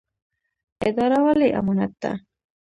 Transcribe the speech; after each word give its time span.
اداره 0.87 1.17
ولې 1.25 1.47
امانت 1.59 1.93
ده؟ 2.01 2.11